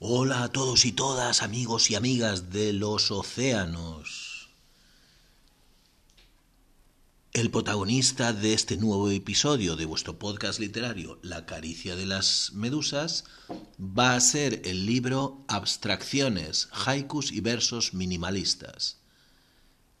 Hola 0.00 0.44
a 0.44 0.48
todos 0.48 0.84
y 0.84 0.92
todas, 0.92 1.42
amigos 1.42 1.90
y 1.90 1.96
amigas 1.96 2.50
de 2.50 2.72
los 2.72 3.10
océanos. 3.10 4.48
El 7.32 7.50
protagonista 7.50 8.32
de 8.32 8.52
este 8.52 8.76
nuevo 8.76 9.10
episodio 9.10 9.74
de 9.74 9.86
vuestro 9.86 10.16
podcast 10.16 10.60
literario, 10.60 11.18
La 11.22 11.46
caricia 11.46 11.96
de 11.96 12.06
las 12.06 12.52
medusas, 12.52 13.24
va 13.80 14.14
a 14.14 14.20
ser 14.20 14.62
el 14.66 14.86
libro 14.86 15.44
Abstracciones, 15.48 16.68
haikus 16.86 17.32
y 17.32 17.40
versos 17.40 17.92
minimalistas, 17.92 18.98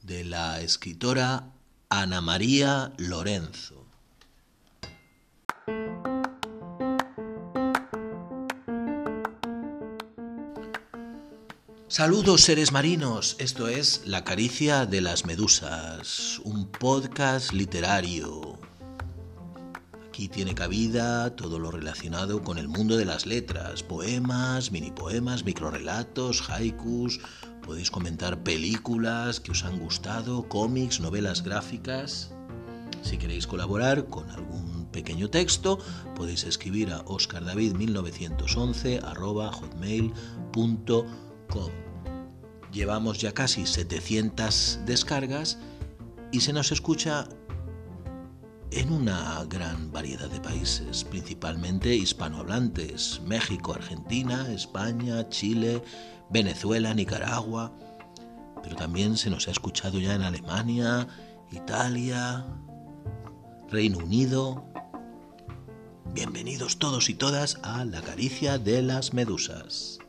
de 0.02 0.24
la 0.24 0.60
escritora 0.60 1.50
Ana 1.88 2.20
María 2.20 2.92
Lorenzo. 2.98 3.77
Saludos 11.90 12.42
seres 12.42 12.70
marinos, 12.70 13.34
esto 13.38 13.66
es 13.66 14.02
La 14.04 14.22
caricia 14.22 14.84
de 14.84 15.00
las 15.00 15.24
medusas, 15.24 16.38
un 16.44 16.66
podcast 16.66 17.54
literario. 17.54 18.58
Aquí 20.06 20.28
tiene 20.28 20.54
cabida 20.54 21.34
todo 21.34 21.58
lo 21.58 21.70
relacionado 21.70 22.42
con 22.42 22.58
el 22.58 22.68
mundo 22.68 22.98
de 22.98 23.06
las 23.06 23.24
letras, 23.24 23.82
poemas, 23.82 24.70
mini 24.70 24.90
poemas, 24.90 25.46
microrelatos, 25.46 26.50
haikus, 26.50 27.20
podéis 27.62 27.90
comentar 27.90 28.42
películas 28.42 29.40
que 29.40 29.52
os 29.52 29.64
han 29.64 29.78
gustado, 29.78 30.46
cómics, 30.46 31.00
novelas 31.00 31.42
gráficas. 31.42 32.34
Si 33.00 33.16
queréis 33.16 33.46
colaborar 33.46 34.08
con 34.08 34.28
algún 34.28 34.90
pequeño 34.92 35.30
texto, 35.30 35.78
podéis 36.14 36.44
escribir 36.44 36.92
a 36.92 37.02
oscardavid1911 37.06 39.00
hotmail.com 39.52 41.28
Llevamos 42.72 43.18
ya 43.18 43.32
casi 43.32 43.66
700 43.66 44.80
descargas 44.84 45.58
y 46.32 46.40
se 46.40 46.52
nos 46.52 46.70
escucha 46.70 47.26
en 48.70 48.92
una 48.92 49.42
gran 49.48 49.90
variedad 49.90 50.28
de 50.28 50.40
países, 50.40 51.04
principalmente 51.04 51.94
hispanohablantes, 51.94 53.22
México, 53.24 53.72
Argentina, 53.72 54.52
España, 54.52 55.26
Chile, 55.30 55.82
Venezuela, 56.28 56.92
Nicaragua, 56.92 57.72
pero 58.62 58.76
también 58.76 59.16
se 59.16 59.30
nos 59.30 59.48
ha 59.48 59.52
escuchado 59.52 59.98
ya 59.98 60.14
en 60.14 60.22
Alemania, 60.22 61.08
Italia, 61.50 62.44
Reino 63.70 63.98
Unido. 63.98 64.64
Bienvenidos 66.12 66.78
todos 66.78 67.08
y 67.08 67.14
todas 67.14 67.58
a 67.62 67.86
La 67.86 68.02
caricia 68.02 68.58
de 68.58 68.82
las 68.82 69.14
medusas. 69.14 70.00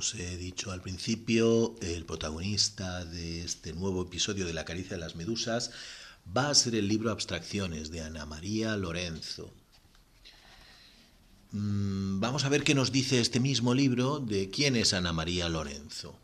Os 0.00 0.14
he 0.14 0.38
dicho 0.38 0.72
al 0.72 0.80
principio, 0.80 1.74
el 1.82 2.06
protagonista 2.06 3.04
de 3.04 3.44
este 3.44 3.74
nuevo 3.74 4.00
episodio 4.00 4.46
de 4.46 4.54
La 4.54 4.64
caricia 4.64 4.96
de 4.96 5.02
las 5.02 5.14
medusas 5.14 5.72
va 6.34 6.48
a 6.48 6.54
ser 6.54 6.74
el 6.74 6.88
libro 6.88 7.10
Abstracciones 7.10 7.90
de 7.90 8.00
Ana 8.00 8.24
María 8.24 8.78
Lorenzo. 8.78 9.52
Mm, 11.52 12.18
vamos 12.18 12.44
a 12.44 12.48
ver 12.48 12.64
qué 12.64 12.74
nos 12.74 12.92
dice 12.92 13.20
este 13.20 13.40
mismo 13.40 13.74
libro 13.74 14.20
de 14.20 14.48
quién 14.48 14.74
es 14.74 14.94
Ana 14.94 15.12
María 15.12 15.50
Lorenzo. 15.50 16.18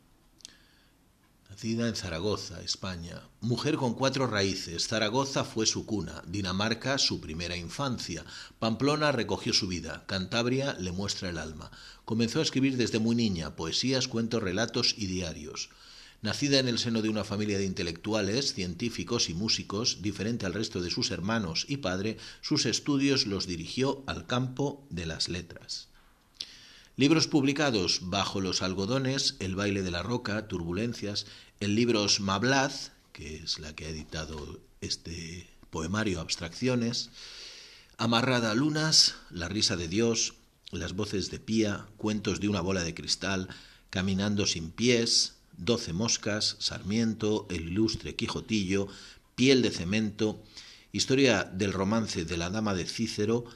Nacida 1.57 1.89
en 1.89 1.97
Zaragoza, 1.97 2.61
España. 2.61 3.23
Mujer 3.41 3.77
con 3.77 3.95
cuatro 3.95 4.27
raíces. 4.27 4.89
Zaragoza 4.89 5.43
fue 5.43 5.65
su 5.65 5.87
cuna, 5.87 6.23
Dinamarca 6.27 6.99
su 6.99 7.19
primera 7.19 7.57
infancia. 7.57 8.27
Pamplona 8.59 9.11
recogió 9.11 9.55
su 9.55 9.67
vida. 9.67 10.05
Cantabria 10.07 10.75
le 10.75 10.93
muestra 10.93 11.31
el 11.31 11.39
alma. 11.39 11.71
Comenzó 12.05 12.41
a 12.41 12.43
escribir 12.43 12.77
desde 12.77 12.99
muy 12.99 13.17
niña 13.17 13.57
poesías, 13.57 14.07
cuentos, 14.07 14.43
relatos 14.43 14.97
y 14.99 15.07
diarios. 15.07 15.71
Nacida 16.21 16.59
en 16.59 16.69
el 16.69 16.79
seno 16.79 17.01
de 17.01 17.09
una 17.09 17.25
familia 17.25 17.57
de 17.57 17.65
intelectuales, 17.65 18.53
científicos 18.53 19.31
y 19.31 19.35
músicos, 19.35 20.03
diferente 20.03 20.45
al 20.45 20.53
resto 20.53 20.83
de 20.83 20.91
sus 20.91 21.11
hermanos 21.11 21.65
y 21.71 21.79
padre, 21.79 22.19
sus 22.43 22.67
estudios 22.67 23.25
los 23.25 23.47
dirigió 23.47 24.05
al 24.07 24.27
campo 24.27 24.87
de 24.91 25.07
las 25.07 25.31
letras. 25.31 25.89
Libros 26.99 27.27
publicados 27.29 28.01
Bajo 28.05 28.41
los 28.41 28.63
algodones, 28.63 29.37
El 29.39 29.55
baile 29.55 29.83
de 29.83 29.91
la 29.91 30.03
roca, 30.03 30.49
Turbulencias, 30.49 31.27
el 31.61 31.75
libro 31.75 32.07
Mablaz, 32.21 32.93
que 33.13 33.37
es 33.37 33.59
la 33.59 33.75
que 33.75 33.87
ha 33.87 33.89
editado 33.89 34.61
este 34.81 35.49
poemario 35.71 36.21
Abstracciones, 36.21 37.11
Amarrada 37.99 38.51
a 38.51 38.55
lunas, 38.55 39.15
La 39.31 39.49
risa 39.49 39.77
de 39.77 39.89
Dios, 39.89 40.35
Las 40.71 40.93
voces 40.93 41.31
de 41.31 41.41
Pía, 41.41 41.87
Cuentos 41.97 42.41
de 42.41 42.49
una 42.49 42.61
bola 42.61 42.85
de 42.85 42.93
cristal, 42.93 43.49
Caminando 43.89 44.47
sin 44.47 44.71
pies, 44.71 45.37
Doce 45.57 45.95
moscas, 45.95 46.57
Sarmiento, 46.59 47.47
El 47.49 47.71
ilustre 47.71 48.15
Quijotillo, 48.17 48.89
Piel 49.35 49.63
de 49.63 49.71
cemento, 49.71 50.43
Historia 50.93 51.45
del 51.45 51.73
romance 51.73 52.27
de 52.27 52.37
la 52.37 52.51
dama 52.51 52.75
de 52.75 52.85
Cícero, 52.85 53.47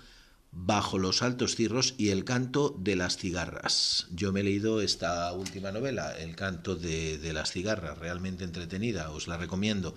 Bajo 0.52 0.98
los 0.98 1.22
altos 1.22 1.54
cirros 1.54 1.94
y 1.96 2.08
El 2.08 2.24
canto 2.24 2.74
de 2.76 2.96
las 2.96 3.16
cigarras. 3.16 4.08
Yo 4.10 4.32
me 4.32 4.40
he 4.40 4.44
leído 4.44 4.80
esta 4.80 5.32
última 5.32 5.70
novela, 5.70 6.18
El 6.18 6.34
canto 6.34 6.74
de, 6.74 7.32
las 7.32 7.52
cigarras, 7.52 7.98
realmente 7.98 8.44
entretenida, 8.44 9.10
os 9.10 9.28
la 9.28 9.36
recomiendo. 9.36 9.94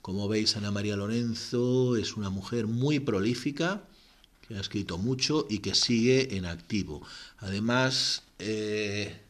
Como 0.00 0.28
veis, 0.28 0.56
Ana 0.56 0.70
María 0.70 0.96
Lorenzo 0.96 1.96
es 1.96 2.16
una 2.16 2.30
mujer 2.30 2.66
muy 2.66 3.00
prolífica, 3.00 3.82
que 4.46 4.56
ha 4.56 4.60
escrito 4.60 4.96
mucho 4.96 5.46
y 5.50 5.58
que 5.58 5.74
sigue 5.74 6.36
en 6.36 6.46
activo. 6.46 7.06
Además, 7.38 8.22
eh, 8.38 9.20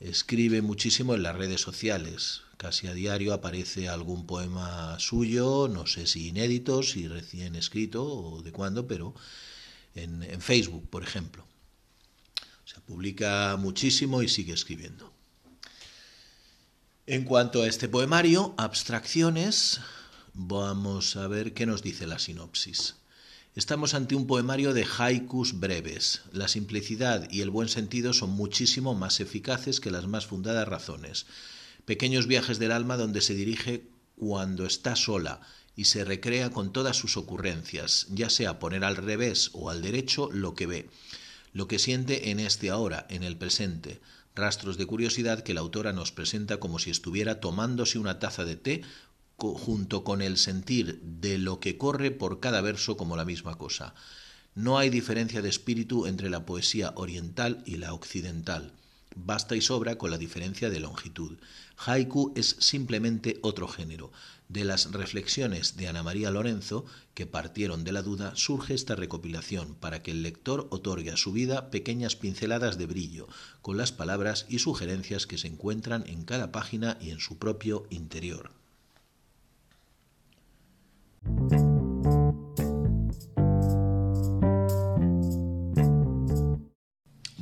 escribe 0.00 0.62
muchísimo 0.62 1.14
en 1.14 1.24
las 1.24 1.36
redes 1.36 1.60
sociales. 1.60 2.42
Casi 2.56 2.86
a 2.86 2.94
diario 2.94 3.34
aparece 3.34 3.88
algún 3.88 4.26
poema 4.26 4.98
suyo, 5.00 5.68
no 5.68 5.86
sé 5.86 6.06
si 6.06 6.28
inédito, 6.28 6.82
si 6.82 7.08
recién 7.08 7.56
escrito 7.56 8.04
o 8.04 8.42
de 8.42 8.52
cuándo, 8.52 8.86
pero 8.86 9.14
en, 9.94 10.40
Facebook, 10.40 10.88
por 10.88 11.02
ejemplo. 11.02 11.46
Se 12.64 12.80
publica 12.80 13.56
muchísimo 13.58 14.22
y 14.22 14.28
sigue 14.28 14.52
escribiendo. 14.52 15.12
En 17.06 17.24
cuanto 17.24 17.62
a 17.62 17.68
este 17.68 17.88
poemario, 17.88 18.54
Abstracciones, 18.56 19.80
vamos 20.32 21.16
a 21.16 21.28
ver 21.28 21.52
qué 21.52 21.66
nos 21.66 21.82
dice 21.82 22.06
la 22.06 22.18
sinopsis. 22.18 22.96
Estamos 23.54 23.94
ante 23.94 24.16
un 24.16 24.26
poemario 24.26 24.72
de 24.72 24.86
haikus 24.98 25.60
breves. 25.60 26.22
La 26.32 26.48
simplicidad 26.48 27.30
y 27.30 27.42
el 27.42 27.50
buen 27.50 27.68
sentido 27.68 28.12
son 28.12 28.30
muchísimo 28.30 28.94
más 28.94 29.20
eficaces 29.20 29.78
que 29.78 29.92
las 29.92 30.06
más 30.08 30.26
fundadas 30.26 30.66
razones. 30.66 31.26
Pequeños 31.84 32.26
viajes 32.26 32.58
del 32.58 32.72
alma 32.72 32.96
donde 32.96 33.20
se 33.20 33.34
dirige 33.34 33.86
cuando 34.16 34.66
está 34.66 34.96
sola 34.96 35.40
y 35.76 35.84
se 35.84 36.04
recrea 36.04 36.50
con 36.50 36.72
todas 36.72 36.96
sus 36.96 37.16
ocurrencias, 37.16 38.06
ya 38.10 38.30
sea 38.30 38.58
poner 38.58 38.84
al 38.84 38.96
revés 38.96 39.50
o 39.52 39.70
al 39.70 39.82
derecho 39.82 40.30
lo 40.32 40.54
que 40.54 40.66
ve, 40.66 40.88
lo 41.52 41.68
que 41.68 41.78
siente 41.78 42.30
en 42.30 42.40
este 42.40 42.70
ahora, 42.70 43.06
en 43.10 43.22
el 43.22 43.36
presente, 43.36 44.00
rastros 44.34 44.78
de 44.78 44.86
curiosidad 44.86 45.42
que 45.42 45.54
la 45.54 45.60
autora 45.60 45.92
nos 45.92 46.12
presenta 46.12 46.58
como 46.58 46.78
si 46.78 46.90
estuviera 46.90 47.40
tomándose 47.40 47.98
una 47.98 48.18
taza 48.18 48.44
de 48.44 48.56
té 48.56 48.82
junto 49.36 50.04
con 50.04 50.22
el 50.22 50.36
sentir 50.36 51.00
de 51.02 51.38
lo 51.38 51.60
que 51.60 51.76
corre 51.76 52.10
por 52.10 52.40
cada 52.40 52.60
verso 52.60 52.96
como 52.96 53.16
la 53.16 53.24
misma 53.24 53.56
cosa. 53.56 53.94
No 54.54 54.78
hay 54.78 54.90
diferencia 54.90 55.42
de 55.42 55.48
espíritu 55.48 56.06
entre 56.06 56.30
la 56.30 56.46
poesía 56.46 56.92
oriental 56.94 57.62
y 57.66 57.76
la 57.76 57.92
occidental. 57.92 58.72
Basta 59.16 59.56
y 59.56 59.60
sobra 59.60 59.96
con 59.98 60.10
la 60.10 60.18
diferencia 60.18 60.70
de 60.70 60.80
longitud. 60.80 61.38
Haiku 61.76 62.32
es 62.36 62.56
simplemente 62.58 63.38
otro 63.42 63.68
género. 63.68 64.12
De 64.48 64.64
las 64.64 64.92
reflexiones 64.92 65.76
de 65.76 65.88
Ana 65.88 66.02
María 66.02 66.30
Lorenzo, 66.30 66.84
que 67.14 67.26
partieron 67.26 67.82
de 67.84 67.92
la 67.92 68.02
duda, 68.02 68.32
surge 68.36 68.74
esta 68.74 68.94
recopilación 68.94 69.74
para 69.74 70.02
que 70.02 70.10
el 70.10 70.22
lector 70.22 70.68
otorgue 70.70 71.10
a 71.10 71.16
su 71.16 71.32
vida 71.32 71.70
pequeñas 71.70 72.16
pinceladas 72.16 72.78
de 72.78 72.86
brillo, 72.86 73.26
con 73.62 73.76
las 73.76 73.92
palabras 73.92 74.46
y 74.48 74.58
sugerencias 74.58 75.26
que 75.26 75.38
se 75.38 75.48
encuentran 75.48 76.04
en 76.06 76.24
cada 76.24 76.52
página 76.52 76.98
y 77.00 77.10
en 77.10 77.20
su 77.20 77.38
propio 77.38 77.86
interior. 77.90 78.50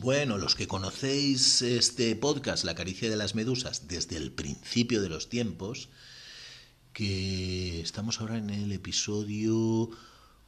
Bueno, 0.03 0.37
los 0.37 0.57
que 0.57 0.67
conocéis 0.67 1.63
este 1.63 2.17
podcast, 2.17 2.65
La 2.65 2.75
caricia 2.75 3.09
de 3.09 3.15
las 3.15 3.37
medusas, 3.37 3.87
desde 3.87 4.17
el 4.17 4.33
principio 4.33 5.01
de 5.01 5.09
los 5.09 5.29
tiempos, 5.29 5.91
que 6.93 7.81
estamos 7.81 8.21
ahora 8.21 8.37
en 8.37 8.51
el 8.51 8.73
episodio 8.73 9.91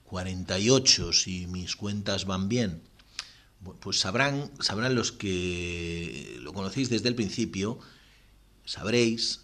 48, 0.07 1.13
si 1.13 1.47
mis 1.47 1.77
cuentas 1.77 2.25
van 2.25 2.49
bien, 2.49 2.83
pues 3.79 4.01
sabrán, 4.01 4.51
sabrán 4.59 4.97
los 4.97 5.13
que 5.13 6.37
lo 6.41 6.53
conocéis 6.53 6.91
desde 6.91 7.07
el 7.07 7.15
principio, 7.15 7.79
sabréis 8.65 9.43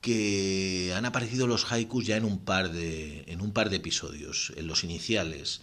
que 0.00 0.92
han 0.94 1.04
aparecido 1.04 1.48
los 1.48 1.72
haikus 1.72 2.06
ya 2.06 2.16
en 2.16 2.26
un 2.26 2.44
par 2.44 2.70
de, 2.70 3.24
en 3.26 3.40
un 3.40 3.52
par 3.52 3.70
de 3.70 3.76
episodios, 3.78 4.52
en 4.54 4.68
los 4.68 4.84
iniciales. 4.84 5.62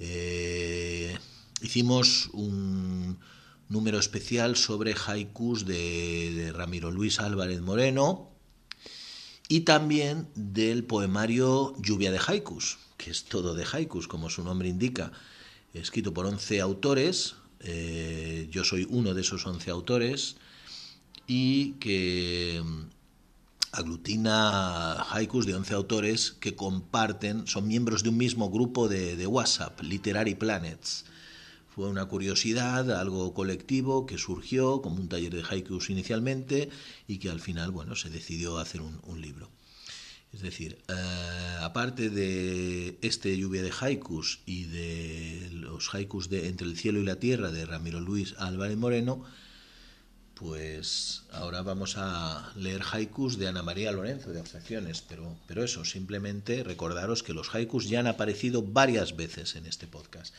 Eh, 0.00 1.16
hicimos 1.62 2.28
un 2.32 3.18
número 3.68 3.98
especial 3.98 4.56
sobre 4.56 4.94
haikus 4.94 5.66
de, 5.66 6.52
Ramiro 6.54 6.90
Luis 6.90 7.20
Álvarez 7.20 7.60
Moreno 7.60 8.30
y 9.48 9.60
también 9.60 10.28
del 10.34 10.84
poemario 10.84 11.74
Lluvia 11.80 12.10
de 12.10 12.20
haikus, 12.24 12.78
que 12.96 13.10
es 13.10 13.24
todo 13.24 13.54
de 13.54 13.64
haikus, 13.70 14.08
como 14.08 14.30
su 14.30 14.42
nombre 14.42 14.68
indica, 14.68 15.12
escrito 15.72 16.12
por 16.12 16.26
11 16.26 16.60
autores. 16.60 17.36
Eh, 17.60 18.48
yo 18.50 18.64
soy 18.64 18.86
uno 18.88 19.14
de 19.14 19.22
esos 19.22 19.46
11 19.46 19.70
autores 19.70 20.36
y 21.26 21.72
que 21.72 22.62
aglutina 23.72 25.02
haikus 25.12 25.46
de 25.46 25.54
11 25.54 25.74
autores 25.74 26.32
que 26.32 26.54
comparten, 26.54 27.46
son 27.46 27.66
miembros 27.68 28.02
de 28.02 28.10
un 28.10 28.16
mismo 28.16 28.50
grupo 28.50 28.88
de, 28.88 29.16
de, 29.16 29.26
WhatsApp, 29.26 29.80
Literary 29.82 30.34
Planets. 30.34 31.04
Fue 31.78 31.88
una 31.88 32.06
curiosidad, 32.06 32.90
algo 32.90 33.32
colectivo 33.34 34.04
que 34.04 34.18
surgió 34.18 34.82
como 34.82 34.96
un 34.96 35.08
taller 35.08 35.32
de 35.32 35.44
haikus 35.48 35.90
inicialmente 35.90 36.70
y 37.06 37.18
que 37.18 37.30
al 37.30 37.38
final 37.38 37.70
bueno, 37.70 37.94
se 37.94 38.10
decidió 38.10 38.58
hacer 38.58 38.80
un, 38.80 39.20
libro. 39.20 39.48
Es 40.32 40.40
decir, 40.40 40.76
eh, 40.88 41.56
aparte 41.60 42.10
de 42.10 42.98
este 43.00 43.38
lluvia 43.38 43.62
de 43.62 43.70
haikus 43.80 44.40
y 44.44 44.64
de 44.64 45.50
los 45.52 45.94
haikus 45.94 46.28
de 46.28 46.48
Entre 46.48 46.66
el 46.66 46.76
cielo 46.76 46.98
y 46.98 47.04
la 47.04 47.20
tierra 47.20 47.52
de 47.52 47.64
Ramiro 47.64 48.00
Luis 48.00 48.34
Álvarez 48.38 48.76
Moreno, 48.76 49.22
pues 50.34 51.22
ahora 51.30 51.62
vamos 51.62 51.94
a 51.96 52.52
leer 52.56 52.82
haikus 52.90 53.38
de 53.38 53.46
Ana 53.46 53.62
María 53.62 53.92
Lorenzo 53.92 54.32
de 54.32 54.40
Abstracciones, 54.40 55.00
pero, 55.02 55.36
pero 55.46 55.62
eso, 55.62 55.84
simplemente 55.84 56.64
recordaros 56.64 57.22
que 57.22 57.34
los 57.34 57.54
haikus 57.54 57.88
ya 57.88 58.00
han 58.00 58.08
aparecido 58.08 58.64
varias 58.64 59.14
veces 59.14 59.54
en 59.54 59.66
este 59.66 59.86
podcast. 59.86 60.34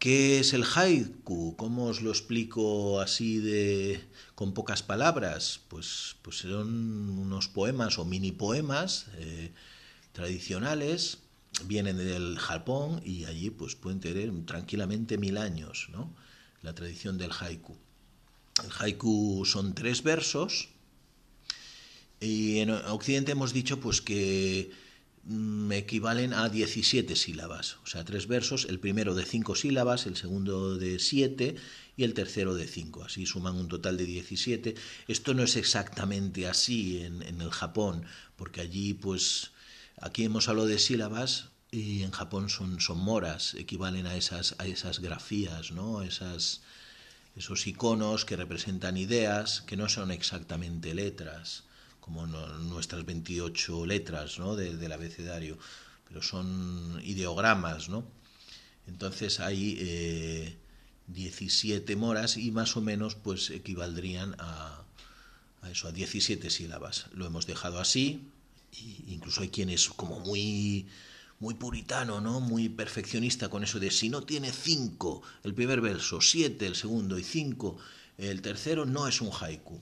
¿Qué 0.00 0.40
es 0.40 0.54
el 0.54 0.64
haiku? 0.64 1.56
¿Cómo 1.58 1.84
os 1.84 2.00
lo 2.00 2.08
explico 2.08 3.00
así 3.02 3.36
de 3.36 4.00
con 4.34 4.54
pocas 4.54 4.82
palabras? 4.82 5.60
Pues, 5.68 6.16
pues 6.22 6.38
son 6.38 7.18
unos 7.18 7.48
poemas 7.48 7.98
o 7.98 8.06
mini 8.06 8.32
poemas 8.32 9.08
eh, 9.18 9.52
tradicionales, 10.12 11.18
vienen 11.66 11.98
del 11.98 12.38
Japón 12.38 13.02
y 13.04 13.26
allí 13.26 13.50
pues 13.50 13.74
pueden 13.74 14.00
tener 14.00 14.32
tranquilamente 14.46 15.18
mil 15.18 15.36
años, 15.36 15.88
¿no? 15.92 16.16
La 16.62 16.74
tradición 16.74 17.18
del 17.18 17.32
haiku. 17.38 17.76
El 18.64 18.70
haiku 18.78 19.44
son 19.44 19.74
tres 19.74 20.02
versos 20.02 20.70
y 22.20 22.60
en 22.60 22.70
Occidente 22.70 23.32
hemos 23.32 23.52
dicho 23.52 23.80
pues 23.80 24.00
que 24.00 24.70
mm, 25.24 25.72
equivalen 25.72 26.32
a 26.32 26.48
17 26.48 27.16
sílabas, 27.16 27.76
o 27.84 27.86
sea, 27.86 28.04
tres 28.04 28.26
versos, 28.26 28.66
el 28.68 28.80
primero 28.80 29.14
de 29.14 29.24
cinco 29.24 29.54
sílabas, 29.54 30.06
el 30.06 30.16
segundo 30.16 30.76
de 30.76 30.98
siete 30.98 31.56
y 31.96 32.04
el 32.04 32.14
tercero 32.14 32.54
de 32.54 32.66
cinco, 32.66 33.04
así 33.04 33.26
suman 33.26 33.56
un 33.56 33.68
total 33.68 33.96
de 33.96 34.06
17. 34.06 34.74
Esto 35.08 35.34
no 35.34 35.42
es 35.42 35.56
exactamente 35.56 36.46
así 36.46 37.02
en, 37.02 37.22
en 37.22 37.40
el 37.40 37.50
Japón, 37.50 38.04
porque 38.36 38.60
allí 38.60 38.94
pues 38.94 39.52
aquí 40.00 40.24
hemos 40.24 40.48
hablado 40.48 40.68
de 40.68 40.78
sílabas 40.78 41.50
y 41.70 42.02
en 42.02 42.10
Japón 42.10 42.48
son, 42.48 42.80
son 42.80 42.98
moras, 42.98 43.54
equivalen 43.54 44.06
a 44.06 44.16
esas, 44.16 44.56
a 44.58 44.66
esas 44.66 45.00
grafías, 45.00 45.70
¿no? 45.70 46.02
Esas, 46.02 46.62
esos 47.36 47.66
iconos 47.66 48.24
que 48.24 48.36
representan 48.36 48.96
ideas 48.96 49.62
que 49.62 49.76
no 49.76 49.88
son 49.88 50.10
exactamente 50.10 50.94
letras, 50.94 51.64
como 52.00 52.26
nuestras 52.26 53.04
28 53.04 53.86
letras 53.86 54.38
¿no? 54.38 54.56
del 54.56 54.92
abecedario, 54.92 55.58
pero 56.08 56.22
son 56.22 57.00
ideogramas, 57.04 57.88
¿no? 57.88 58.04
Entonces 58.86 59.40
hay 59.40 60.56
17 61.06 61.92
eh, 61.92 61.96
moras 61.96 62.36
y 62.36 62.50
más 62.50 62.76
o 62.76 62.80
menos 62.80 63.14
pues 63.14 63.50
equivaldrían 63.50 64.34
a, 64.38 64.82
a 65.62 65.70
eso, 65.70 65.88
a 65.88 65.92
17 65.92 66.50
sílabas. 66.50 67.06
Lo 67.12 67.26
hemos 67.26 67.46
dejado 67.46 67.78
así, 67.78 68.28
incluso 69.06 69.42
hay 69.42 69.50
quienes 69.50 69.88
como 69.90 70.20
muy 70.20 70.86
muy 71.40 71.54
puritano, 71.54 72.20
¿no? 72.20 72.40
Muy 72.40 72.68
perfeccionista 72.68 73.48
con 73.48 73.64
eso 73.64 73.80
de 73.80 73.90
si 73.90 74.10
no 74.10 74.22
tiene 74.22 74.52
cinco 74.52 75.22
el 75.42 75.54
primer 75.54 75.80
verso, 75.80 76.20
siete 76.20 76.66
el 76.66 76.76
segundo 76.76 77.18
y 77.18 77.24
cinco 77.24 77.78
el 78.18 78.42
tercero, 78.42 78.84
no 78.84 79.08
es 79.08 79.22
un 79.22 79.30
haiku. 79.32 79.80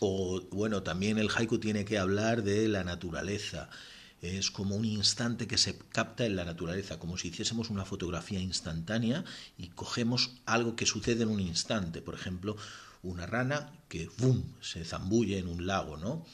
O 0.00 0.42
bueno, 0.50 0.82
también 0.82 1.18
el 1.18 1.30
haiku 1.34 1.58
tiene 1.58 1.84
que 1.84 1.98
hablar 1.98 2.42
de 2.42 2.68
la 2.68 2.84
naturaleza. 2.84 3.68
Es 4.20 4.50
como 4.50 4.76
un 4.76 4.84
instante 4.84 5.46
que 5.46 5.58
se 5.58 5.78
capta 5.78 6.26
en 6.26 6.36
la 6.36 6.44
naturaleza, 6.44 6.98
como 6.98 7.16
si 7.18 7.28
hiciésemos 7.28 7.70
una 7.70 7.84
fotografía 7.84 8.40
instantánea 8.40 9.24
y 9.56 9.68
cogemos 9.68 10.32
algo 10.44 10.74
que 10.74 10.86
sucede 10.86 11.22
en 11.22 11.28
un 11.28 11.40
instante. 11.40 12.02
Por 12.02 12.14
ejemplo, 12.14 12.56
una 13.02 13.26
rana 13.26 13.72
que 13.88 14.10
¡bum! 14.18 14.42
se 14.60 14.84
zambulle 14.84 15.38
en 15.38 15.48
un 15.48 15.66
lago, 15.66 15.96
¿no? 15.96 16.24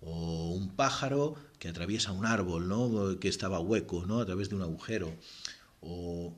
O 0.00 0.50
un 0.50 0.70
pájaro 0.70 1.36
que 1.58 1.68
atraviesa 1.68 2.12
un 2.12 2.26
árbol, 2.26 2.68
¿no? 2.68 3.18
que 3.20 3.28
estaba 3.28 3.60
hueco, 3.60 4.06
¿no? 4.06 4.20
a 4.20 4.26
través 4.26 4.48
de 4.48 4.56
un 4.56 4.62
agujero, 4.62 5.14
o 5.82 6.34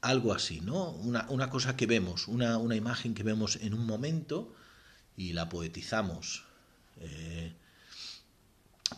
algo 0.00 0.32
así, 0.32 0.60
¿no? 0.60 0.90
Una, 0.92 1.26
una 1.28 1.50
cosa 1.50 1.76
que 1.76 1.86
vemos, 1.86 2.26
una, 2.26 2.56
una, 2.58 2.74
imagen 2.74 3.14
que 3.14 3.22
vemos 3.22 3.56
en 3.56 3.74
un 3.74 3.86
momento 3.86 4.52
y 5.16 5.32
la 5.32 5.48
poetizamos. 5.48 6.44
Eh, 7.00 7.52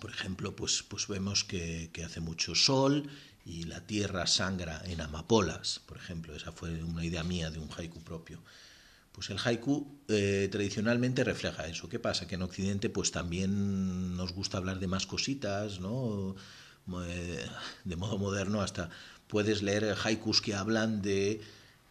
por 0.01 0.11
ejemplo, 0.11 0.57
pues, 0.57 0.83
pues 0.83 1.09
vemos 1.09 1.45
que, 1.45 1.91
hace 2.05 2.21
mucho 2.21 2.55
sol 2.55 3.09
y 3.45 3.65
la 3.65 3.87
tierra 3.87 4.27
sangra 4.27 4.83
en 4.87 5.01
amapolas, 5.01 5.81
por 5.87 5.97
ejemplo, 5.97 6.35
esa 6.35 6.53
fue 6.53 6.83
una 6.83 7.05
idea 7.05 7.23
mía 7.23 7.51
de 7.51 7.59
un 7.59 7.69
haiku 7.77 8.03
propio. 8.03 8.43
Pues 9.13 9.31
el 9.31 9.39
haiku 9.39 9.87
eh, 10.09 10.49
tradicionalmente 10.51 11.23
refleja 11.23 11.69
eso. 11.69 11.89
¿Qué 11.89 12.01
pasa? 12.01 12.27
Que 12.27 12.35
en 12.35 12.43
Occidente 12.43 12.91
pues 12.91 13.13
también 13.13 14.17
nos 14.17 14.33
gusta 14.33 14.59
hablar 14.59 14.81
de 14.81 14.89
más 14.89 15.07
cositas, 15.07 15.79
¿no? 15.79 16.35
Eh, 17.07 17.47
de 17.85 17.97
modo 17.97 18.19
moderno 18.19 18.61
hasta 18.61 18.91
puedes 19.29 19.63
leer 19.63 19.97
haikus 20.05 20.43
que 20.43 20.55
hablan 20.55 21.01
de, 21.01 21.41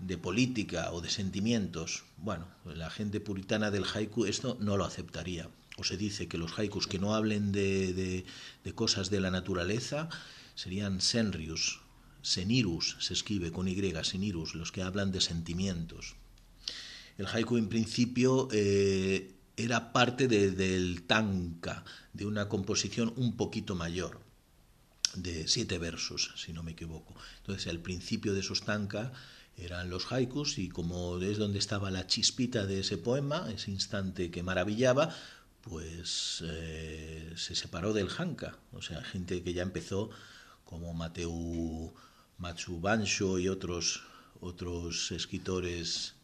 de 0.07 0.17
política 0.17 0.91
o 0.91 1.01
de 1.01 1.09
sentimientos. 1.09 2.03
Bueno, 2.17 2.47
la 2.65 2.89
gente 2.89 3.19
puritana 3.19 3.71
del 3.71 3.85
haiku 3.85 4.25
esto 4.25 4.57
no 4.59 4.77
lo 4.77 4.85
aceptaría. 4.85 5.49
O 5.77 5.83
se 5.83 5.97
dice 5.97 6.27
que 6.27 6.37
los 6.37 6.57
haikus 6.57 6.87
que 6.87 6.99
no 6.99 7.15
hablen 7.15 7.51
de, 7.51 7.93
de, 7.93 8.25
de 8.63 8.73
cosas 8.73 9.09
de 9.09 9.21
la 9.21 9.31
naturaleza 9.31 10.09
serían 10.55 11.01
senrius, 11.01 11.81
senirus, 12.21 12.97
se 12.99 13.13
escribe 13.13 13.51
con 13.51 13.67
Y, 13.67 13.75
senirus, 14.03 14.55
los 14.55 14.71
que 14.71 14.83
hablan 14.83 15.11
de 15.11 15.21
sentimientos. 15.21 16.15
El 17.17 17.27
haiku 17.27 17.57
en 17.57 17.69
principio 17.69 18.47
eh, 18.51 19.35
era 19.57 19.93
parte 19.93 20.27
del 20.27 21.03
tanka, 21.03 21.83
de 22.13 22.25
una 22.25 22.49
composición 22.49 23.13
un 23.17 23.35
poquito 23.35 23.75
mayor, 23.75 24.19
de 25.15 25.47
siete 25.47 25.77
versos, 25.77 26.31
si 26.37 26.53
no 26.53 26.63
me 26.63 26.71
equivoco. 26.71 27.13
Entonces, 27.37 27.67
al 27.67 27.79
principio 27.79 28.33
de 28.33 28.39
esos 28.39 28.63
tanka 28.63 29.13
eran 29.57 29.89
los 29.89 30.11
haikus 30.11 30.57
y 30.57 30.69
como 30.69 31.19
es 31.19 31.37
donde 31.37 31.59
estaba 31.59 31.91
la 31.91 32.07
chispita 32.07 32.65
de 32.65 32.79
ese 32.79 32.97
poema, 32.97 33.49
ese 33.51 33.71
instante 33.71 34.31
que 34.31 34.43
maravillaba, 34.43 35.15
pues 35.61 36.43
eh, 36.45 37.33
se 37.35 37.55
separó 37.55 37.93
del 37.93 38.09
hanka. 38.17 38.57
O 38.73 38.81
sea, 38.81 39.03
gente 39.03 39.43
que 39.43 39.53
ya 39.53 39.63
empezó 39.63 40.09
como 40.65 40.93
Mateu 40.93 41.93
Matsubansho 42.37 43.39
y 43.39 43.47
otros, 43.47 44.03
otros 44.41 45.11
escritores 45.11 46.15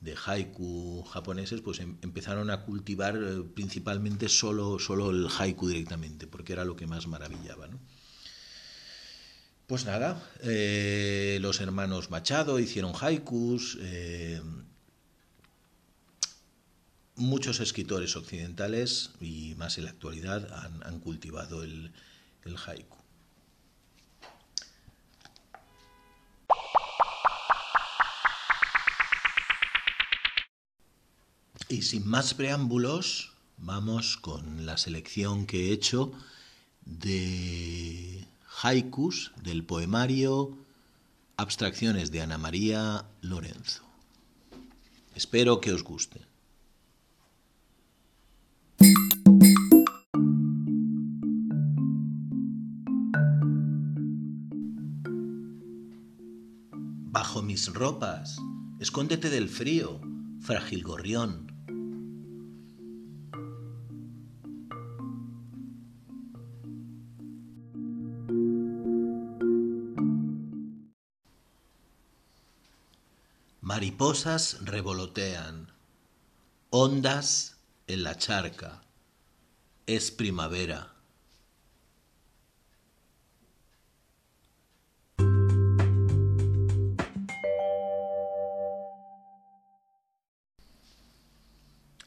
de 0.00 0.14
haiku 0.14 1.02
japoneses, 1.04 1.62
pues 1.62 1.80
em, 1.80 1.96
empezaron 2.02 2.50
a 2.50 2.62
cultivar 2.62 3.16
eh, 3.16 3.42
principalmente 3.54 4.28
solo, 4.28 4.78
solo 4.78 5.10
el 5.10 5.28
haiku 5.28 5.68
directamente, 5.68 6.26
porque 6.26 6.52
era 6.52 6.64
lo 6.64 6.76
que 6.76 6.86
más 6.86 7.06
maravillaba. 7.06 7.68
Pues 9.66 9.84
nada, 9.84 10.22
eh, 10.44 11.38
los 11.40 11.60
hermanos 11.60 12.08
Machado 12.10 12.60
hicieron 12.60 12.92
haikus, 13.00 13.76
eh, 13.80 14.40
muchos 17.16 17.58
escritores 17.58 18.14
occidentales 18.14 19.10
y 19.20 19.56
más 19.56 19.76
en 19.78 19.84
la 19.84 19.90
actualidad 19.90 20.48
han, 20.84 21.00
cultivado 21.00 21.64
el 21.64 21.92
haiku. 22.64 22.96
Y 31.68 31.82
sin 31.82 32.06
más 32.06 32.34
preámbulos, 32.34 33.32
vamos 33.56 34.16
con 34.16 34.64
la 34.64 34.76
selección 34.76 35.44
que 35.44 35.70
he 35.70 35.72
hecho 35.72 36.12
de 36.84 38.15
haikus 38.62 39.32
del 39.42 39.64
poemario 39.64 40.56
Abstracciones 41.36 42.10
de 42.10 42.22
Ana 42.22 42.38
María 42.38 43.04
Lorenzo. 43.20 43.82
Espero 45.14 45.60
que 45.60 45.72
os 45.72 45.84
guste. 45.84 46.22
Bajo 57.10 57.42
mis 57.42 57.72
ropas, 57.74 58.38
escóndete 58.80 59.28
del 59.28 59.50
frío, 59.50 60.00
frágil 60.40 60.82
gorrión 60.82 61.55
Mariposas 73.76 74.56
revolotean, 74.64 75.70
ondas 76.70 77.58
en 77.86 78.04
la 78.04 78.16
charca. 78.16 78.80
Es 79.86 80.10
primavera. 80.10 80.94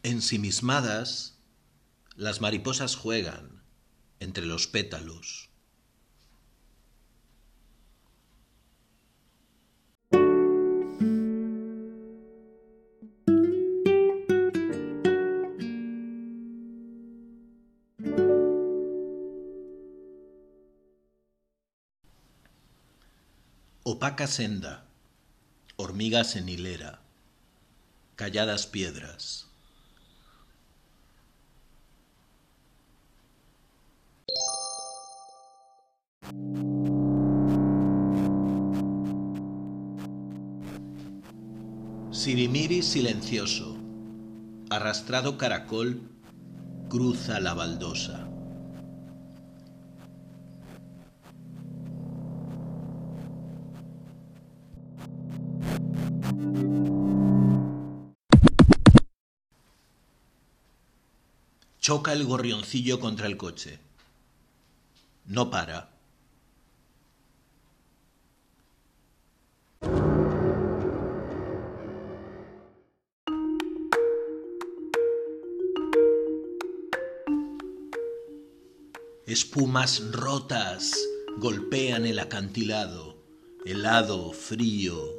Ensimismadas, 0.01 1.37
las 2.15 2.41
mariposas 2.41 2.95
juegan 2.95 3.61
entre 4.19 4.47
los 4.47 4.65
pétalos. 4.65 5.48
Opaca 23.99 24.27
senda, 24.27 24.85
hormigas 25.75 26.37
en 26.37 26.47
hilera, 26.47 27.01
calladas 28.15 28.65
piedras. 28.65 29.49
Sirimiri 42.09 42.81
silencioso, 42.81 43.75
arrastrado 44.69 45.37
caracol, 45.37 46.01
cruza 46.87 47.41
la 47.41 47.53
baldosa. 47.53 48.28
Choca 61.89 62.13
el 62.13 62.23
gorrioncillo 62.23 62.99
contra 62.99 63.25
el 63.25 63.35
coche. 63.35 63.79
No 65.25 65.49
para. 65.49 65.89
Espumas 79.25 80.11
rotas 80.11 80.95
golpean 81.39 82.05
el 82.05 82.19
acantilado, 82.19 83.17
helado, 83.65 84.31
frío. 84.31 85.18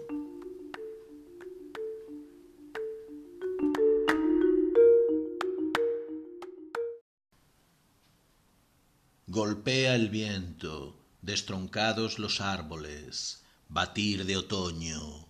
Golpea 9.43 9.95
el 9.95 10.11
viento, 10.11 10.95
destroncados 11.23 12.19
los 12.19 12.43
árboles, 12.43 13.43
batir 13.71 14.27
de 14.27 14.37
otoño. 14.37 15.27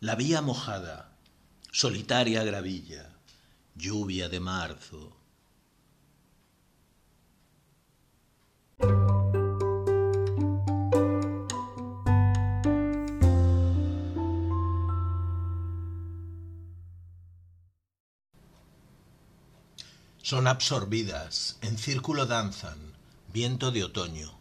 La 0.00 0.16
vía 0.16 0.42
mojada, 0.42 1.16
solitaria 1.70 2.42
gravilla, 2.42 3.13
lluvia 3.74 4.28
de 4.28 4.40
marzo. 4.40 5.16
Son 20.22 20.46
absorbidas, 20.46 21.58
en 21.60 21.76
círculo 21.76 22.24
danzan, 22.24 22.78
viento 23.32 23.70
de 23.70 23.84
otoño. 23.84 24.38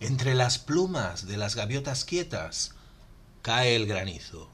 Entre 0.00 0.34
las 0.34 0.58
plumas 0.58 1.26
de 1.26 1.36
las 1.36 1.54
gaviotas 1.54 2.04
quietas 2.04 2.74
cae 3.44 3.76
el 3.76 3.86
granizo. 3.86 4.48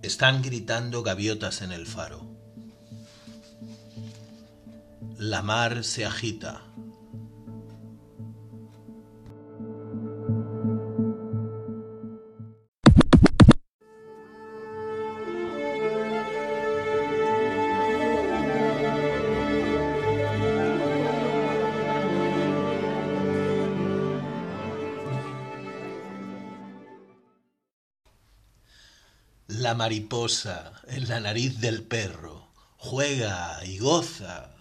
Están 0.00 0.42
gritando 0.42 1.02
gaviotas 1.02 1.60
en 1.62 1.72
el 1.72 1.86
faro. 1.86 2.33
La 5.34 5.42
mar 5.42 5.82
se 5.82 6.04
agita. 6.04 6.62
La 29.48 29.74
mariposa 29.74 30.80
en 30.86 31.08
la 31.08 31.18
nariz 31.18 31.58
del 31.58 31.82
perro 31.82 32.52
juega 32.76 33.64
y 33.64 33.78
goza. 33.78 34.53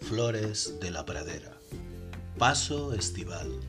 Flores 0.00 0.80
de 0.80 0.90
la 0.90 1.04
pradera. 1.04 1.56
Paso 2.38 2.92
estival. 2.94 3.60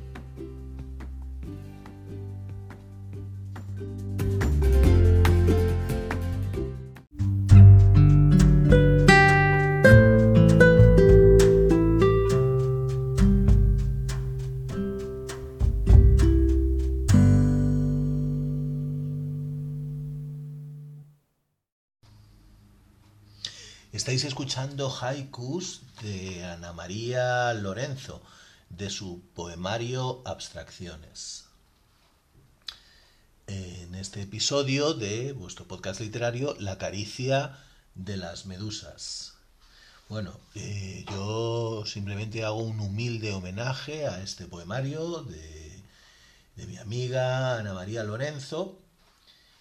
Estáis 23.96 24.26
escuchando 24.26 24.94
haikus 24.94 25.84
de 26.02 26.44
Ana 26.44 26.74
María 26.74 27.54
Lorenzo, 27.54 28.22
de 28.70 28.90
su 28.90 29.22
poemario 29.34 30.22
Abstracciones. 30.26 31.46
en 33.48 33.96
este 33.96 34.24
episodio 34.24 34.96
de 34.96 35.32
vuestro 35.32 35.66
podcast 35.66 36.02
literario 36.02 36.58
La 36.60 36.78
caricia 36.78 37.58
de 37.94 38.18
las 38.18 38.46
medusas. 38.46 39.36
Bueno, 40.10 40.38
eh, 40.56 41.06
yo 41.12 41.86
simplemente 41.86 42.44
hago 42.44 42.64
un 42.64 42.82
humilde 42.82 43.32
homenaje 43.32 44.08
a 44.08 44.22
este 44.22 44.46
poemario 44.46 45.24
de, 45.24 45.82
de 46.58 46.68
mi 46.68 46.76
amiga 46.76 47.58
Ana 47.60 47.74
María 47.74 48.04
Lorenzo. 48.04 48.78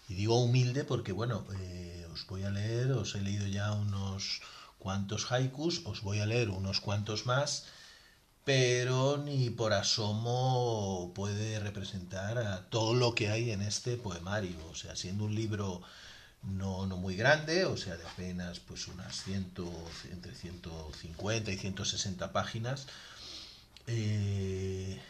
Y 0.08 0.14
digo 0.14 0.42
humilde 0.42 0.82
porque, 0.82 1.12
bueno, 1.12 1.46
eh, 1.60 2.03
os 2.14 2.26
voy 2.26 2.44
a 2.44 2.50
leer, 2.50 2.92
os 2.92 3.14
he 3.14 3.20
leído 3.20 3.46
ya 3.46 3.72
unos 3.72 4.40
cuantos 4.78 5.32
haikus, 5.32 5.82
os 5.84 6.02
voy 6.02 6.20
a 6.20 6.26
leer 6.26 6.48
unos 6.50 6.80
cuantos 6.80 7.26
más, 7.26 7.64
pero 8.44 9.16
ni 9.16 9.50
por 9.50 9.72
asomo 9.72 11.12
puede 11.14 11.58
representar 11.58 12.38
a 12.38 12.68
todo 12.70 12.94
lo 12.94 13.14
que 13.16 13.30
hay 13.30 13.50
en 13.50 13.62
este 13.62 13.96
poemario. 13.96 14.58
O 14.70 14.74
sea, 14.74 14.94
siendo 14.94 15.24
un 15.24 15.34
libro 15.34 15.82
no, 16.42 16.86
no 16.86 16.96
muy 16.96 17.16
grande, 17.16 17.64
o 17.64 17.76
sea, 17.76 17.96
de 17.96 18.06
apenas 18.06 18.60
pues 18.60 18.86
unas 18.86 19.22
ciento, 19.24 19.66
entre 20.12 20.34
150 20.34 21.50
y 21.50 21.56
160 21.56 22.32
páginas. 22.32 22.86
Eh, 23.86 25.00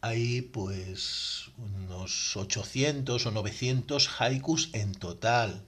hay 0.00 0.42
pues 0.42 1.50
unos 1.58 2.36
800 2.36 3.26
o 3.26 3.30
900 3.30 4.20
haikus 4.20 4.70
en 4.74 4.92
total 4.94 5.64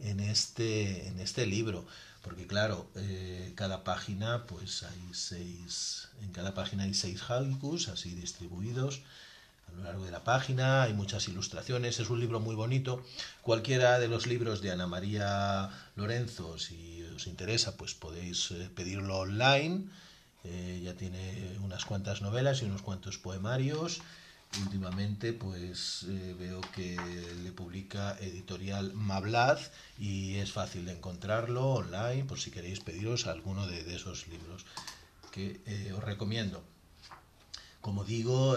en 0.00 0.20
este, 0.20 1.08
en 1.08 1.20
este 1.20 1.46
libro. 1.46 1.86
Porque 2.22 2.46
claro, 2.46 2.88
eh, 2.96 3.52
cada 3.54 3.84
página 3.84 4.44
pues 4.46 4.82
hay 4.82 5.02
seis, 5.12 6.08
en 6.22 6.32
cada 6.32 6.52
página 6.54 6.84
hay 6.84 6.94
seis 6.94 7.22
haikus 7.30 7.88
así 7.88 8.14
distribuidos 8.14 9.02
a 9.68 9.76
lo 9.76 9.84
largo 9.84 10.04
de 10.04 10.10
la 10.10 10.24
página, 10.24 10.82
hay 10.82 10.92
muchas 10.92 11.28
ilustraciones, 11.28 12.00
es 12.00 12.10
un 12.10 12.20
libro 12.20 12.40
muy 12.40 12.54
bonito. 12.54 13.04
Cualquiera 13.42 13.98
de 13.98 14.08
los 14.08 14.26
libros 14.26 14.60
de 14.62 14.70
Ana 14.70 14.86
María 14.86 15.70
Lorenzo, 15.96 16.58
si 16.58 17.02
os 17.14 17.26
interesa, 17.26 17.76
pues 17.76 17.94
podéis 17.94 18.50
eh, 18.50 18.70
pedirlo 18.74 19.18
online. 19.18 19.84
Eh, 20.44 20.80
ya 20.84 20.94
tiene 20.94 21.56
unas 21.62 21.84
cuantas 21.84 22.22
novelas 22.22 22.62
y 22.62 22.64
unos 22.64 22.82
cuantos 22.82 23.18
poemarios. 23.18 24.00
Últimamente, 24.62 25.32
pues 25.32 26.06
eh, 26.08 26.34
veo 26.38 26.60
que 26.74 26.96
le 27.42 27.52
publica 27.52 28.16
editorial 28.18 28.92
Mablaz 28.94 29.70
y 29.98 30.36
es 30.36 30.52
fácil 30.52 30.86
de 30.86 30.92
encontrarlo 30.92 31.74
online 31.74 32.24
por 32.24 32.40
si 32.40 32.50
queréis 32.50 32.80
pediros 32.80 33.26
alguno 33.26 33.66
de, 33.66 33.84
de 33.84 33.96
esos 33.96 34.26
libros 34.28 34.64
que 35.30 35.60
os 35.94 36.02
recomiendo. 36.02 36.64
Como 37.80 38.04
digo, 38.04 38.56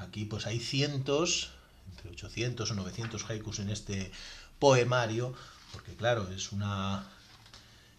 Aquí 0.00 0.24
pues 0.24 0.46
hay 0.46 0.60
cientos, 0.60 1.50
entre 1.90 2.10
800 2.10 2.70
o 2.70 2.74
900 2.74 3.28
haikus 3.28 3.58
en 3.58 3.68
este 3.68 4.10
poemario, 4.58 5.34
porque 5.72 5.94
claro, 5.94 6.26
es 6.30 6.52
una, 6.52 7.06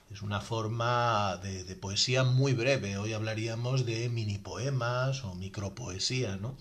es 0.10 0.24
una 0.24 0.41
forma 0.41 1.38
de, 1.44 1.75
poesía 1.75 2.24
muy 2.24 2.53
breve. 2.53 2.98
Hoy 2.98 3.13
hablaríamos 3.13 3.86
de 3.86 4.10
mini 4.10 4.39
poemas 4.39 5.24
o 5.24 5.36
micropoesía, 5.36 6.38
¿no? 6.38 6.58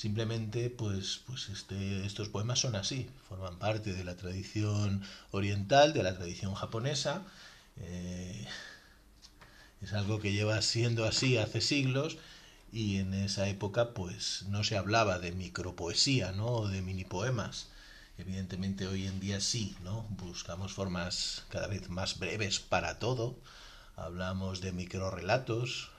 Simplemente, 0.00 0.70
pues, 0.70 1.20
pues 1.26 1.50
este, 1.50 2.06
estos 2.06 2.30
poemas 2.30 2.58
son 2.58 2.74
así, 2.74 3.10
forman 3.28 3.58
parte 3.58 3.92
de 3.92 4.02
la 4.02 4.16
tradición 4.16 5.02
oriental, 5.30 5.92
de 5.92 6.02
la 6.02 6.16
tradición 6.16 6.54
japonesa. 6.54 7.20
Eh, 7.76 8.46
es 9.82 9.92
algo 9.92 10.18
que 10.18 10.32
lleva 10.32 10.62
siendo 10.62 11.04
así 11.04 11.36
hace 11.36 11.60
siglos 11.60 12.16
y 12.72 12.96
en 12.96 13.12
esa 13.12 13.46
época 13.46 13.92
pues 13.92 14.44
no 14.48 14.64
se 14.64 14.78
hablaba 14.78 15.18
de 15.18 15.32
micropoesía, 15.32 16.32
¿no? 16.32 16.46
o 16.46 16.68
de 16.68 16.80
mini 16.80 17.04
poemas. 17.04 17.68
Evidentemente 18.16 18.86
hoy 18.86 19.06
en 19.06 19.20
día 19.20 19.38
sí, 19.38 19.76
¿no? 19.84 20.06
Buscamos 20.08 20.72
formas 20.72 21.44
cada 21.50 21.66
vez 21.66 21.90
más 21.90 22.18
breves 22.18 22.58
para 22.58 22.98
todo. 22.98 23.36
Hablamos 23.96 24.62
de 24.62 24.72
microrelatos, 24.72 25.90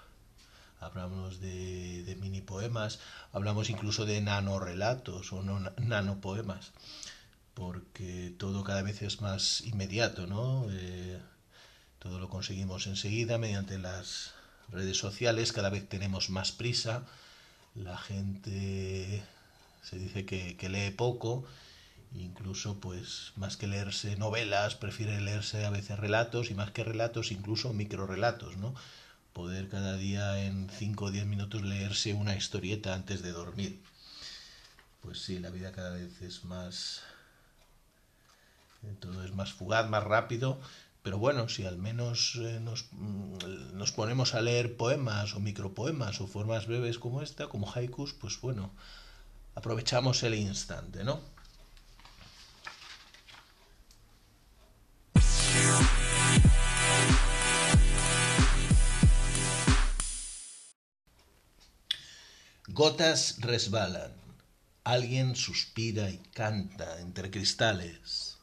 hablamos 0.82 1.40
de, 1.40 2.18
mini 2.20 2.42
poemas, 2.42 3.00
hablamos 3.32 3.70
incluso 3.70 4.06
de 4.06 4.20
nanorelatos 4.20 5.32
o 5.32 5.42
no, 5.44 5.60
nanopoemas, 5.78 6.72
porque 7.54 8.34
todo 8.38 8.64
cada 8.64 8.82
vez 8.82 9.02
es 9.02 9.22
más 9.22 9.62
inmediato, 9.62 10.28
¿no? 10.28 10.66
Eh, 10.72 11.20
todo 12.00 12.20
lo 12.20 12.30
conseguimos 12.30 12.88
enseguida 12.88 13.38
mediante 13.38 13.78
las 13.78 14.34
redes 14.70 14.98
sociales 14.98 15.52
cada 15.52 15.70
vez 15.70 15.88
tenemos 15.88 16.30
más 16.30 16.52
prisa, 16.52 17.06
la 17.76 17.98
gente 17.98 19.24
se 19.84 19.98
dice 19.98 20.26
que, 20.26 20.70
lee 20.70 20.92
poco, 20.92 21.44
incluso 22.14 22.80
pues 22.80 23.34
más 23.36 23.56
que 23.56 23.68
leerse 23.68 24.16
novelas, 24.18 24.76
prefiere 24.76 25.22
leerse 25.22 25.64
a 25.66 25.70
veces 25.70 26.00
relatos 26.00 26.50
y 26.52 26.56
más 26.56 26.72
que 26.72 26.84
relatos 26.84 27.32
incluso 27.32 27.72
microrelatos, 27.72 28.58
¿no? 28.58 28.74
Poder 29.34 29.70
cada 29.70 29.96
día 29.98 30.46
en 30.46 30.70
5 30.70 31.06
o 31.06 31.12
10 31.12 31.26
minutos 31.26 31.62
leerse 31.62 32.14
una 32.14 32.36
historieta 32.36 32.94
antes 32.94 33.22
de 33.22 33.32
dormir. 33.32 33.82
Pues 35.02 35.22
sí, 35.22 35.40
la 35.40 35.50
vida 35.50 35.72
cada 35.72 35.92
vez 35.92 36.22
es 36.22 36.46
más... 36.46 37.02
Todo 39.00 39.24
es 39.24 39.34
más 39.34 39.54
fugaz, 39.54 39.88
más 39.90 40.04
rápido, 40.04 40.60
pero 41.04 41.20
bueno, 41.20 41.50
si 41.50 41.66
al 41.66 41.78
menos 41.78 42.36
eh, 42.40 42.60
nos, 42.60 42.88
mm, 42.92 43.78
nos, 43.78 43.92
ponemos 43.92 44.34
a 44.34 44.42
leer 44.42 44.76
poemas 44.76 45.36
o 45.36 45.40
micropoemas 45.40 46.20
o 46.20 46.28
formas 46.28 46.66
breves 46.66 46.98
como 46.98 47.22
esta, 47.22 47.48
como 47.48 47.72
haikus, 47.72 48.14
pues 48.14 48.42
bueno, 48.42 48.72
aprovechamos 49.54 50.24
el 50.24 50.34
instante, 50.34 51.04
¿no? 51.04 51.22
Gotas 62.82 63.36
resbalan, 63.42 64.12
alguien 64.84 65.36
suspira 65.36 66.10
y 66.10 66.18
canta 66.18 67.00
entre 67.00 67.30
cristales. 67.30 68.40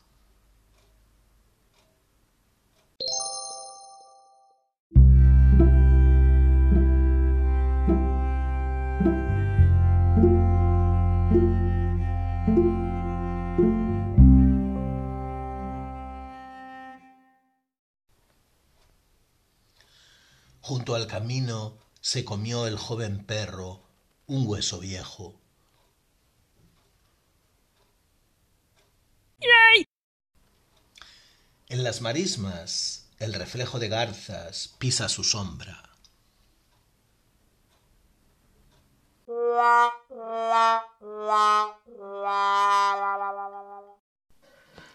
Junto 20.61 20.95
al 20.95 21.09
camino 21.09 21.77
se 22.01 22.25
comió 22.25 22.69
el 22.69 22.79
joven 22.79 23.25
perro 23.25 23.88
un 24.29 24.47
hueso 24.47 24.79
viejo. 24.79 25.35
En 31.71 31.83
las 31.83 32.01
marismas 32.01 33.09
el 33.19 33.35
reflejo 33.35 33.79
de 33.79 33.89
garzas 33.89 34.75
pisa 34.79 35.09
su 35.09 35.25
sombra. 35.25 35.83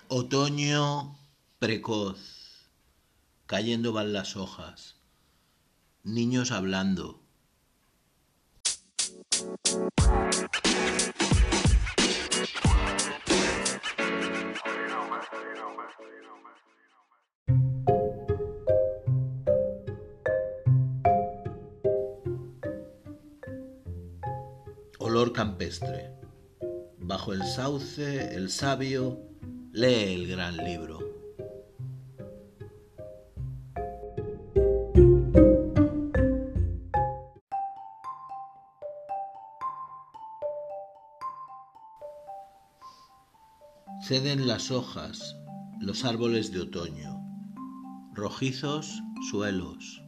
Otoño 0.09 1.17
precoz. 1.59 2.69
Cayendo 3.47 3.93
van 3.93 4.13
las 4.13 4.35
hojas. 4.35 4.95
Niños 6.03 6.51
hablando. 6.51 7.22
Campestre. 25.43 26.09
Bajo 26.99 27.33
el 27.33 27.43
sauce, 27.43 28.33
el 28.33 28.49
sabio 28.49 29.19
lee 29.73 30.13
el 30.13 30.27
gran 30.29 30.55
libro. 30.55 30.99
Ceden 44.07 44.47
las 44.47 44.71
hojas, 44.71 45.35
los 45.81 46.05
árboles 46.05 46.53
de 46.53 46.61
otoño, 46.61 47.21
rojizos 48.13 49.01
suelos. 49.29 50.02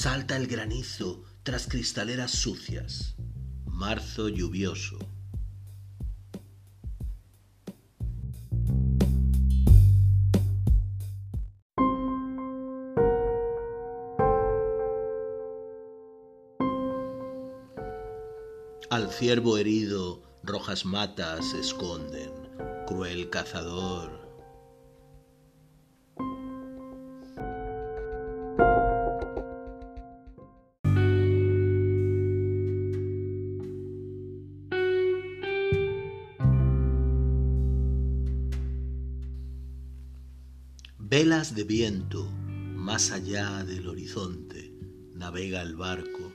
Salta 0.00 0.36
el 0.36 0.46
granizo 0.46 1.24
tras 1.42 1.66
cristaleras 1.66 2.30
sucias. 2.30 3.16
Marzo 3.64 4.28
lluvioso. 4.28 4.96
Al 18.88 19.10
ciervo 19.10 19.58
herido 19.58 20.22
rojas 20.44 20.84
matas 20.84 21.54
esconden, 21.54 22.30
cruel 22.86 23.30
cazador. 23.30 24.27
Velas 41.10 41.54
de 41.54 41.64
viento, 41.64 42.22
más 42.26 43.12
allá 43.12 43.64
del 43.64 43.88
horizonte, 43.88 44.74
navega 45.14 45.62
el 45.62 45.74
barco. 45.74 46.34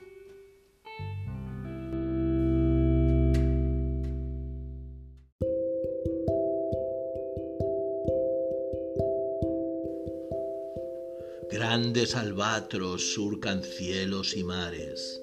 Grandes 11.52 12.16
albatros 12.16 13.14
surcan 13.14 13.62
cielos 13.62 14.36
y 14.36 14.42
mares, 14.42 15.20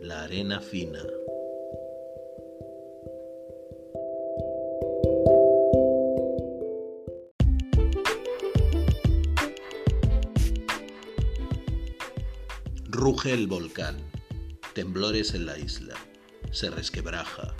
la 0.00 0.24
arena 0.24 0.60
fina. 0.60 1.04
El 13.24 13.46
volcán, 13.46 13.96
temblores 14.74 15.34
en 15.34 15.44
la 15.44 15.58
isla, 15.58 15.94
se 16.50 16.70
resquebraja, 16.70 17.54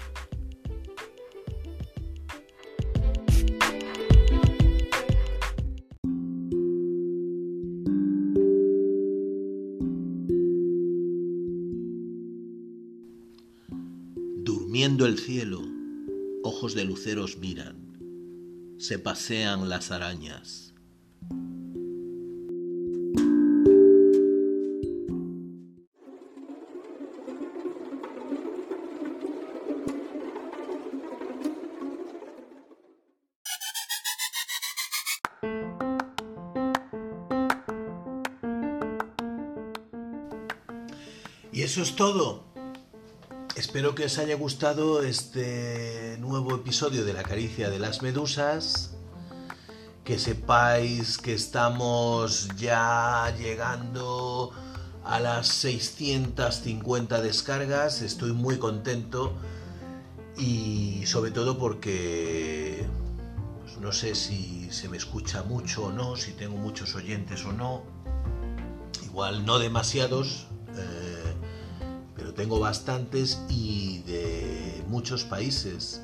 Durmiendo 14.39 15.07
el 15.07 15.19
cielo, 15.19 15.61
ojos 16.45 16.75
de 16.75 16.85
luceros 16.85 17.37
miran, 17.39 17.77
se 18.79 18.99
pasean 18.99 19.69
las 19.69 19.91
arañas. 19.91 20.68
Todo. 41.99 42.45
Espero 43.57 43.97
que 43.97 44.05
os 44.05 44.19
haya 44.19 44.37
gustado 44.37 45.03
este 45.03 46.17
nuevo 46.21 46.55
episodio 46.55 47.05
de 47.05 47.13
La 47.13 47.25
caricia 47.25 47.71
de 47.71 47.81
las 47.81 48.03
medusas. 48.03 48.95
Que 50.05 50.17
sepáis 50.17 51.19
que 51.19 51.35
estamos 51.35 52.51
ya 52.57 53.35
llegando 53.37 54.53
a 55.03 55.19
las 55.19 55.49
650 55.49 57.21
descargas. 57.21 58.01
Estoy 58.01 58.33
muy 58.33 58.59
contento 58.59 59.35
y 60.37 61.05
sobre 61.05 61.33
todo 61.33 61.59
porque 61.59 62.87
pues, 63.65 63.79
no 63.79 63.91
sé 63.91 64.15
si 64.15 64.71
se 64.71 64.89
me 64.89 64.99
escucha 64.99 65.43
mucho 65.43 65.87
o 65.87 65.91
no, 65.93 66.15
si 66.15 66.31
tengo 66.31 66.57
muchos 66.59 66.95
oyentes 66.95 67.45
o 67.45 67.53
no. 67.53 67.83
Igual 69.03 69.45
no 69.45 69.59
demasiados. 69.59 70.47
Tengo 72.39 72.61
bastantes 72.61 73.43
y 73.49 73.99
de 74.07 74.85
muchos 74.87 75.25
países. 75.25 76.01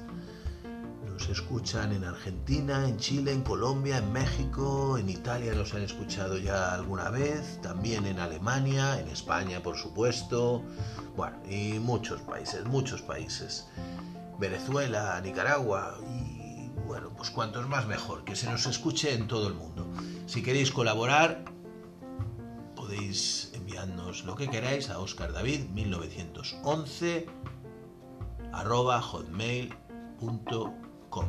Nos 1.07 1.29
escuchan 1.29 1.93
en 1.93 2.03
Argentina, 2.03 2.89
en 2.89 2.97
Chile, 2.97 3.31
en 3.31 3.43
Colombia, 3.43 3.99
en 3.99 4.13
México, 4.13 4.99
en 4.99 5.09
Italia 5.09 5.55
nos 5.55 5.73
han 5.75 5.83
escuchado 5.83 6.37
ya 6.37 6.75
alguna 6.75 7.09
vez, 7.09 7.61
también 7.63 8.05
en 8.05 8.19
Alemania, 8.19 8.99
en 8.99 9.07
España 9.11 9.63
por 9.63 9.77
supuesto, 9.77 10.65
bueno, 11.17 11.39
y 11.49 11.79
muchos 11.79 12.21
países, 12.23 12.65
muchos 12.65 13.01
países. 13.01 13.69
Venezuela, 14.41 15.21
Nicaragua 15.23 16.01
y 16.03 16.69
bueno, 16.85 17.13
pues 17.17 17.31
cuantos 17.31 17.69
más 17.69 17.87
mejor, 17.87 18.25
que 18.25 18.35
se 18.35 18.51
nos 18.51 18.67
escuche 18.67 19.15
en 19.15 19.29
todo 19.29 19.47
el 19.47 19.55
mundo. 19.55 19.87
Si 20.27 20.43
queréis 20.43 20.73
colaborar, 20.73 21.45
podéis 22.75 23.54
lo 24.25 24.37
que 24.37 24.49
queráis 24.49 24.89
a 24.89 24.99
oscardavid1911 24.99 27.27
arroba 28.53 29.03
hotmail.com. 29.03 31.29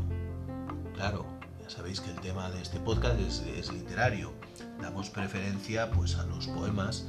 Claro, 0.94 1.26
ya 1.62 1.70
sabéis 1.70 2.00
que 2.02 2.12
el 2.12 2.22
tema 2.22 2.52
de 2.52 2.62
este 2.62 2.80
podcast 2.80 3.20
es, 3.20 3.74
literario. 3.74 4.32
Damos 4.80 5.10
preferencia 5.10 5.90
pues 5.90 6.18
a 6.18 6.26
los 6.26 6.46
poemas, 6.48 7.08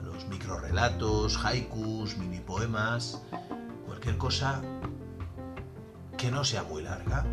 a 0.00 0.02
los 0.04 0.28
microrelatos, 0.28 1.42
haikus, 1.42 2.18
mini 2.18 2.40
poemas, 2.40 3.22
cualquier 3.86 4.18
cosa 4.18 4.60
que 6.18 6.30
no 6.30 6.44
sea 6.44 6.64
muy 6.64 6.82
larga. 6.82 7.24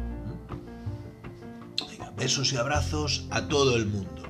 besos 2.15 2.51
y 2.51 2.57
abrazos 2.57 3.27
a 3.29 3.47
todo 3.47 3.75
el 3.75 3.85
mundo. 3.85 4.26